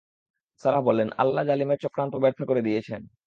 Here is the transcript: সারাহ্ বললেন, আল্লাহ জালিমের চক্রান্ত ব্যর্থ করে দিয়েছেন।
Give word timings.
সারাহ্ 0.63 0.83
বললেন, 0.83 1.09
আল্লাহ 1.17 1.43
জালিমের 1.45 1.81
চক্রান্ত 1.81 2.13
ব্যর্থ 2.15 2.39
করে 2.43 2.61
দিয়েছেন। 2.61 3.01